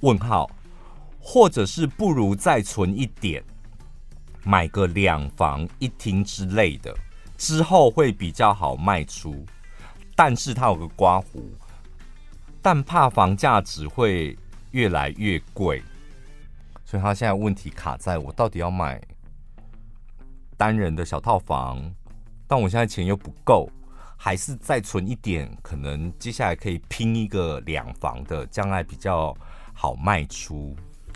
[0.00, 0.48] 问号，
[1.18, 3.42] 或者是不如再存一点，
[4.46, 6.96] 买个两房一厅之类的，
[7.36, 9.44] 之后会比较好卖出。
[10.14, 11.50] 但是他有个刮胡。
[12.62, 14.36] 但怕房价只会
[14.70, 15.82] 越来越贵，
[16.84, 19.00] 所以他现在问题卡在我到底要买
[20.56, 21.80] 单人的小套房，
[22.48, 23.70] 但我现在钱又不够，
[24.16, 29.36] 还是再存一点，可能接下来可以拼一个两房的，将来比较
[29.72, 30.74] 好卖出。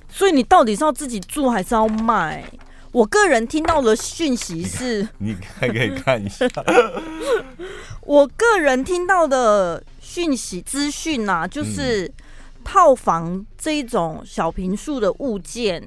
[0.09, 2.45] 所以你到底是要自己住还是要卖？
[2.92, 6.48] 我个人听到的讯息是，你还可以看一下。
[8.03, 12.11] 我个人听到的讯息资讯呐，就是
[12.64, 15.81] 套房这一种小平数的物件，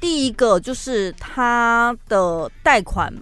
[0.00, 3.14] 第一个就是它的贷款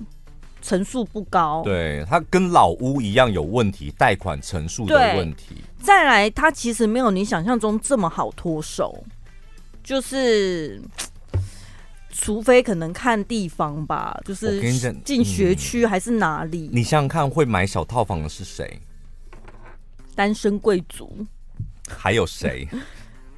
[0.63, 5.57] 层数不高，对，它跟老屋一样有问题，贷款层数的问题。
[5.83, 9.05] 再来，它其实没有你想象中这么好脱手，
[9.85, 10.81] 就是。
[12.19, 14.61] 除非可能看地方吧，就是
[15.05, 16.71] 进学区还是哪里？
[16.73, 18.81] 你想想看，会买小套房的是谁？
[20.15, 21.27] 单身贵族。
[21.89, 22.67] 还有谁？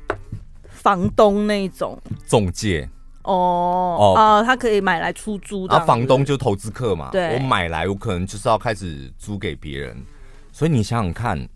[0.70, 2.00] 房东那种。
[2.26, 2.88] 中介。
[3.24, 5.76] 哦哦啊，他可以买来出租的。
[5.76, 7.10] 啊，房东就投资客嘛。
[7.10, 7.34] 对。
[7.34, 9.96] 我买来，我可能就是要开始租给别人，
[10.52, 11.48] 所以你想想看。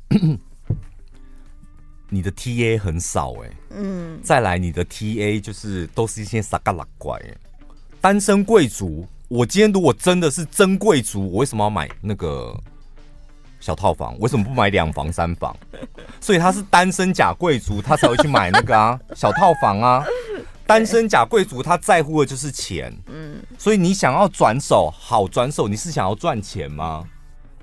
[2.13, 7.35] 你的 TA 很少哎、欸，嗯，再来你的 TA 就是都是一些傻嘎拉怪哎，
[8.03, 9.09] 单身贵族。
[9.29, 12.55] 我今天如果真的是真贵族，我为什么要买那个
[13.61, 14.15] 小套房？
[14.19, 15.57] 为什么不买两房三房？
[16.21, 20.05] 所以他是单身假贵族，他才会去买那个啊 小套房啊。
[20.67, 27.09] 单身假贵族他在乎的就是钱，嗯，所以你想要转手好转手，你是想要赚钱吗？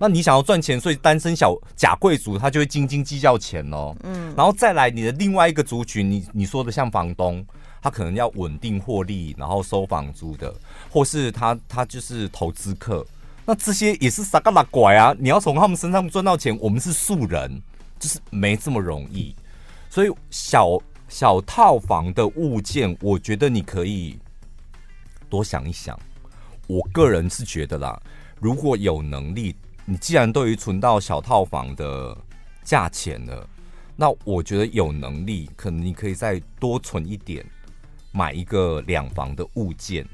[0.01, 3.93] 那你想要赚钱，所以单身小假贵族他就会斤斤计较钱哦。
[4.03, 7.45] 嗯，然后再来你的另外一个族群，你你说的像房东，
[7.81, 10.55] 他可能要稳定获利，然后收房租的，
[10.89, 13.05] 或是他他就是投资客，
[13.45, 15.13] 那这些也是傻嘎拉拐啊！
[15.19, 17.61] 你要从他们身上赚到钱，我们是素人，
[17.99, 19.35] 就是没这么容易。
[19.89, 24.17] 所以小小套房的物件，我觉得你可以
[25.29, 25.99] 多想一想。
[26.67, 28.01] 我个人是觉得啦，
[28.39, 29.53] 如果有能力。
[29.89, 32.15] 你既然都已存到小套房的
[32.63, 33.49] 价钱了，
[33.95, 37.43] 那我觉得有能力，可能你可以再多存一点，
[38.11, 40.07] 买一个两房的物件。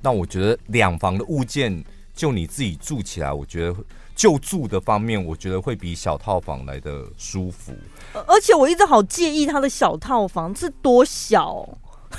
[0.00, 3.74] 那我觉得两房的物件，就你自己住起来，我觉得
[4.14, 7.72] 就住的方面，我觉得会比小套房来的舒服。
[8.14, 11.68] 而且我一直好介意它的小套房是多小。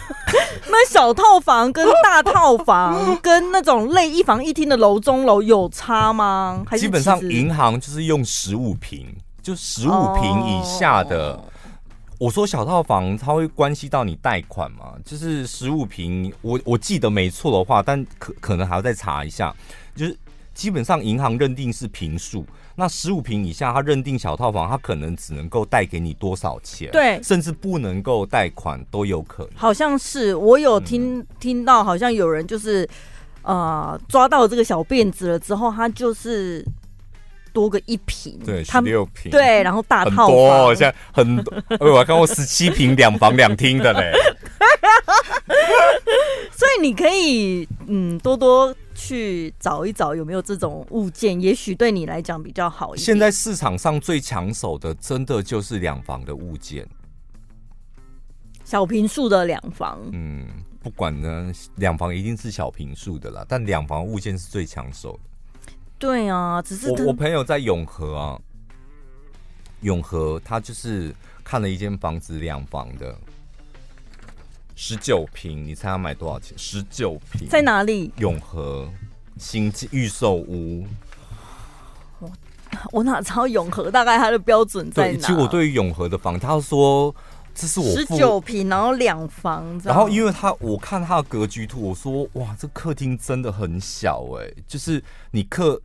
[0.70, 6.64] 那小套房跟大套房 跟那种类一房一厅的楼中楼有差吗？
[6.68, 11.34] 还是基本上银行就是用十五平，就十五平以下的。
[11.34, 11.44] Oh.
[12.20, 14.94] 我说小套房它会关系到你贷款吗？
[15.06, 19.56] 就是十五平，我我记得没错的话，但可可能还要再查一下。
[19.96, 20.18] 就是
[20.54, 22.46] 基本上银行认定是平数。
[22.80, 26.92] 那十五平以下，他认定小套房，他可能只能够贷给你多少钱？
[26.92, 29.52] 对，甚至不能够贷款都有可能。
[29.56, 32.88] 好像是我有听、嗯、听到，好像有人就是
[33.42, 36.64] 呃抓到这个小辫子了之后，他就是
[37.52, 44.14] 多个一平，对，十六平，对，然后大套房，多现在很多，我还看过十七平两房两厅的嘞。
[46.54, 48.76] 所以你可以嗯多多。
[48.98, 53.06] 去找一找有没有这种物件，也许对你来讲比较好一点。
[53.06, 56.86] 现在市场上最抢手的，真的就是两房的物件，
[58.66, 60.00] 小平数的两房。
[60.12, 60.48] 嗯，
[60.82, 65.74] 不管呢，两房一定是小平数的啦，但两房物件是最抢手的。
[66.00, 68.42] 对啊，只是我我朋友在永和啊，
[69.82, 73.16] 永和他就是看了一间房子两房的。
[74.80, 76.56] 十九平，你猜他买多少钱？
[76.56, 78.14] 十九平在哪里？
[78.18, 78.88] 永和
[79.36, 80.86] 新预售屋。
[82.20, 82.32] 我
[82.92, 85.14] 我哪知道永和大概它的标准在哪？
[85.14, 87.14] 对，其实我对于永和的房，他说
[87.56, 95.82] 这是我十九平，然后两房，然后因为他我看他的格局图，我说哇，这客厅真的很小哎、欸，就是你客，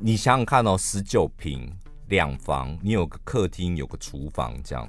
[0.00, 1.72] 你想想看哦，十九平
[2.08, 4.84] 两房，你有个客厅，有个厨房这样，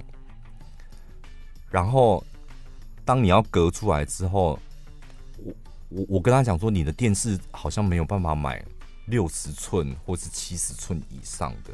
[1.70, 2.24] 然后
[3.08, 4.58] 当你要隔出来之后，
[5.38, 5.54] 我
[5.88, 8.62] 我我跟他讲说，你的电视好像没有办法买
[9.06, 11.72] 六十寸或是七十寸以上的。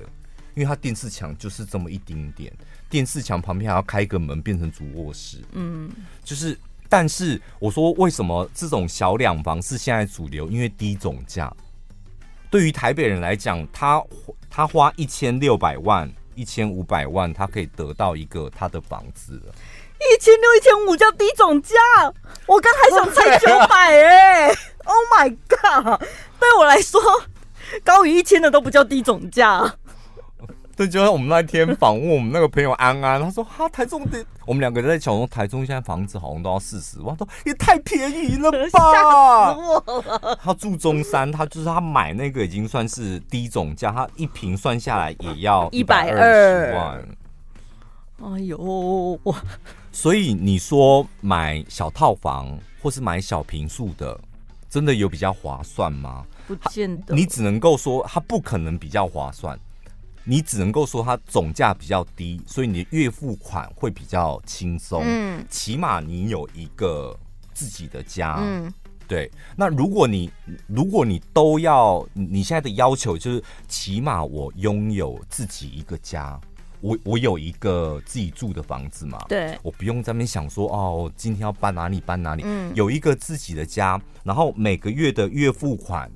[0.55, 2.53] 因为它电视墙就是这么一丁点，
[2.89, 5.91] 电视墙旁边还要开个门变成主卧室，嗯，
[6.23, 6.57] 就是，
[6.89, 10.49] 但是我说为什么这种小两房是现在主流？
[10.49, 11.53] 因为低总价，
[12.49, 14.01] 对于台北人来讲，他
[14.49, 19.55] 他花一千六百万、一千五百万，他可以得到一个他的房子了。
[20.13, 21.75] 一千六、一千五叫低总价，
[22.47, 24.49] 我刚还想猜九百哎，
[24.85, 26.01] Oh my god！
[26.39, 27.01] 对我来说，
[27.83, 29.77] 高于一千的都不叫低总价。
[30.77, 38.59] 对，就像我们那天访问我们那个朋友安安，他说哈台中的，我们两个在讲说台中现在房子好像都要四十万，说也太便宜了吧，
[38.93, 40.39] 吓死我了。
[40.43, 47.09] 他住中山，他就是他买那个已经算是低总价，他一平算下来也要一百二十万。
[48.25, 49.35] 哎呦，我
[49.95, 54.21] 所以你说买小套房或是买小平数的，
[54.69, 56.27] 真的有比较划算吗？
[56.49, 59.59] 不见得，你只能够说它不可能比较划算。
[60.25, 65.01] 你只能够说它总价比较低，所以你的月付款会比较轻松。
[65.05, 67.17] 嗯，起码你有一个
[67.53, 68.39] 自己的家。
[68.41, 68.73] 嗯，
[69.07, 69.31] 对。
[69.55, 70.29] 那如果你
[70.67, 76.41] 如果你都要，你现在的要求就是起码我拥有自己一个家，
[76.85, 79.19] 我我有一个自己住的房子嘛。
[79.27, 82.43] 对，我不用在那边想说哦，今天要搬哪里搬哪里。
[82.45, 86.11] 嗯，有一个自己的家，然后每个月的月付款。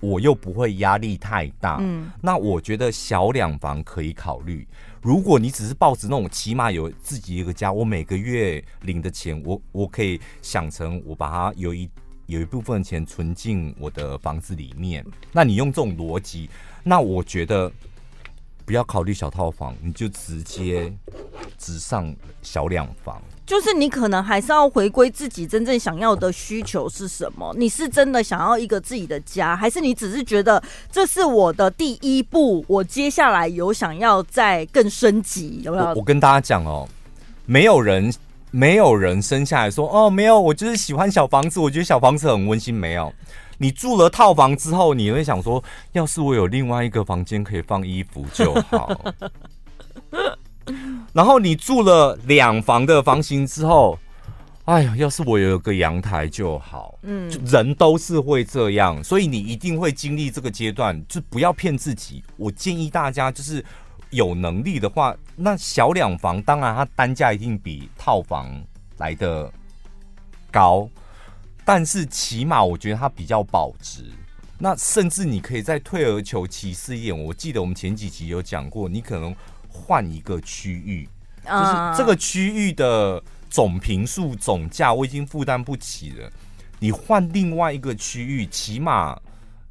[0.00, 4.66] 我又不会压力太大，嗯，那我觉得小两房可以考虑。
[5.00, 11.88] 如果你只是抱着那种起码有自己一个家，我每个月领的钱，我我可以想成我把它有一
[12.26, 15.02] 有一部分钱存进我的房子里面。
[15.32, 16.50] 那你用这种逻辑，
[16.82, 17.72] 那我觉得
[18.64, 20.92] 不要考虑小套房，你就直接
[21.58, 23.20] 只上小两房。
[23.46, 27.54] 就是你可能还是要回归自己真正想要的需求是什么？
[27.58, 32.64] 你是真的想要一个自己的家，还是你只是觉得这是我的第一步？
[32.66, 35.60] 我接下来有想要再更升级？
[35.62, 35.84] 有没有？
[35.84, 36.88] 我，我跟大家讲哦，
[37.44, 38.10] 没有人
[38.50, 42.72] 没有人生下来说哦，没有，我就是喜欢小房子，我觉得小房子很温馨。
[42.74, 43.12] 没有，
[43.58, 48.90] 你住了套房之后，你会想说，要是我有另外一个房间可以放衣服就好。
[51.12, 53.98] 然后你住了两房的房型之后，
[54.64, 56.98] 哎呀，要是我有个阳台就好。
[57.02, 62.24] 嗯，人都是会这样，所以你一定会经历这个阶段，就不要骗自己。
[62.36, 63.62] 我建议大家，就是
[64.08, 68.48] 有能力的话，那小两房当然它单价一定比套房
[68.96, 69.52] 来的
[70.50, 70.88] 高，
[71.64, 74.04] 但是起码我觉得它比较保值。
[74.58, 79.34] 那甚至你可以再退而求其次一点，我记得我们前几集有讲过，你可能。
[79.76, 81.08] 换一个区域，
[81.44, 86.30] 就是这个区域的总平数、总价我已经负担不起了。
[86.78, 89.20] 你换另外一个区域，起码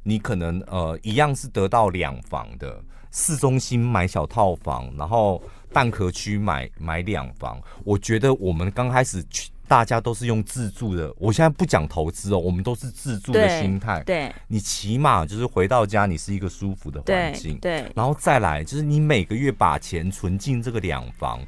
[0.02, 2.78] 你可能呃一样是得到两房的。
[3.12, 5.42] 市中心买小套房，然后
[5.72, 7.58] 蛋壳区买买两房。
[7.82, 9.48] 我觉得我们刚开始去。
[9.66, 14.02] 大家都是用自住的，我现在不讲投资哦，我们都是自住的心态。
[14.04, 17.58] 对，你起码就是回到家，你是一个舒服的环境。
[17.58, 21.40] 对，然后再来就是你每个月把钱存进这个两房，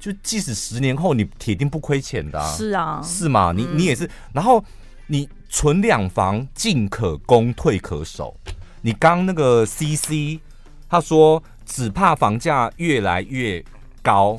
[0.00, 2.40] 就即使十年后你铁定不亏钱的。
[2.56, 3.52] 是啊，是吗？
[3.56, 4.62] 你你也是，然后
[5.06, 8.36] 你存两房，进可攻，退可守。
[8.82, 10.40] 你刚那个 CC
[10.88, 13.64] 他说，只怕房价越来越
[14.02, 14.36] 高。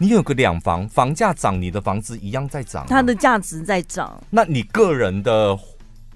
[0.00, 4.22] 你有个两房，房价涨，你的房子一样在涨，它的价值在涨。
[4.30, 5.58] 那你个人的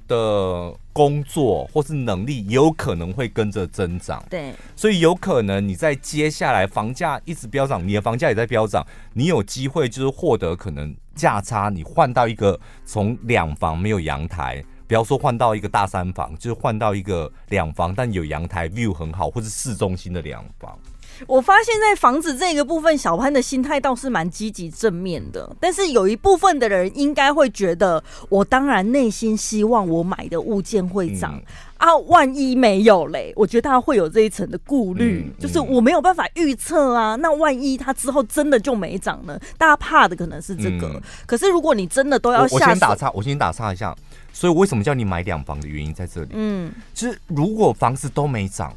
[0.06, 4.22] 的工作或是能力也有可能会跟着增长。
[4.30, 20.78] 对，所以有可能你在接下来房价一直飙涨，你的房价也在飙涨，你有机会就是获得可能价差，你换到一个从两房没有阳台，不要说换到一个大三房，就是换到一个两房但有阳台，view 很好，或是市中心的两房。
[21.26, 25.54] 我发现，在房子这个部分，小潘的心态倒是蛮积极正面的。
[25.60, 31.42] 但是有一部分的人应该会觉得，我当然内心希望我买的物件会涨、嗯、
[31.78, 37.16] 啊，万一没有嘞，我觉得他会有这一层的顾虑、嗯，就是我没有办法预测啊。
[37.16, 39.38] 那万一他之后真的就没涨呢？
[39.56, 40.88] 大家怕的可能是这个。
[40.88, 43.94] 嗯、可是如果你真的都要下，我先打岔，我先打岔一下。
[44.32, 46.30] 所以为什么叫你买两房的原因在这里？
[46.32, 48.72] 嗯，其实如果房子都没涨。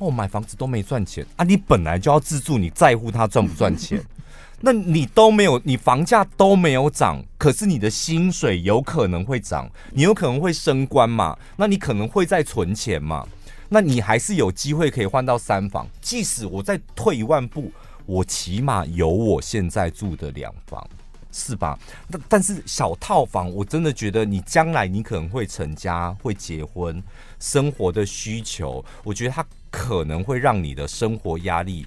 [0.00, 1.44] 哦，买房子都没赚钱啊！
[1.44, 4.02] 你本来就要自住，你在乎他赚不赚钱？
[4.62, 11.38] 那你都没有，你房价都没有涨，可是你的薪水有可能会涨，你有可能会升官嘛？
[11.56, 13.26] 那你可能会再存钱嘛？
[13.68, 15.86] 那你还是有机会可以换到三房。
[16.00, 17.70] 即使我再退一万步，
[18.04, 20.86] 我起码有我现在住的两房，
[21.32, 21.78] 是吧？
[22.10, 27.02] 但但是小套房，我真的觉得你将来你可能会成家、会结婚，
[27.38, 31.86] 生活的需求，我觉得它可能会让你的生活压力。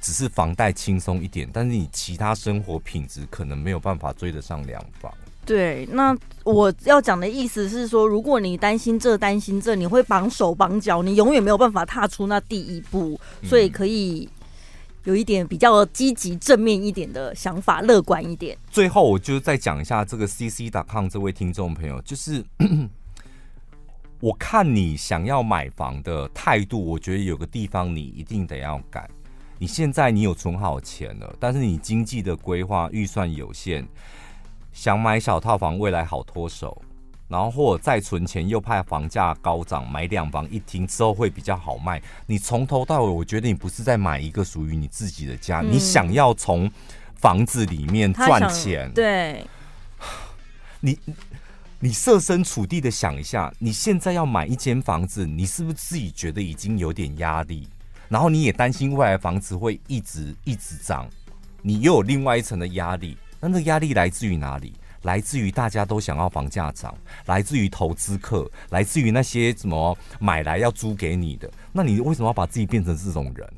[0.00, 5.10] 只是房贷轻松一点，但是你其他生活品质可能没有办法追得上两房。
[5.46, 13.18] 对，那我要讲的意思是说，如果你担心这担心这，你会绑手绑脚，你永远没有办法踏出那第一步。
[13.42, 14.28] 所以可以
[15.04, 18.54] 有一点比较积极正面一点的想法，乐观一点。
[18.70, 22.44] 最后，我就再讲一下这个 CC.com 这位听众朋友，就是
[24.20, 29.08] 我看你想要买房的态度，我觉得有个地方你一定得要改。
[29.58, 33.86] 你现在你有存好钱了，但是你经济的规划预算有限，
[34.72, 36.82] 想买小套房未来好脱手，
[37.28, 42.02] 然后或者再存钱又怕房价高涨，买两房一厅之后会比较好卖。
[42.26, 46.70] 你从头到尾，我觉得你不是在买一个属于你自己的家，嗯、你想要从
[47.14, 48.90] 房子里面赚钱。
[48.92, 49.46] 对，
[50.80, 50.98] 你
[51.84, 57.68] 你设身处地的想一下，你现在要买一间房子，你是不是自己觉得已经有点压力？
[58.08, 61.06] 然后你也担心未来房子会一直一直涨，
[61.60, 63.18] 你又有另外一层的压力。
[63.38, 64.72] 那那个压力来自于哪里？
[65.02, 71.50] 来自于大家都想要房价涨，来自于投资客，来自于那些什么买来要租给你的。
[71.70, 73.52] 那你为什么要把自己变成这种人？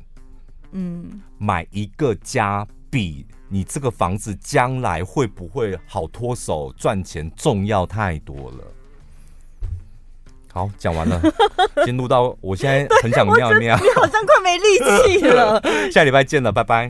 [0.73, 8.63] 嗯，买一个家比你这个房子将来会不会好脱手赚钱重要太多了。
[10.51, 11.21] 好，讲完了，
[11.85, 15.61] 先录到，我现在很想尿尿，你好像快没力气了。
[15.91, 16.85] 下礼拜见了，拜拜。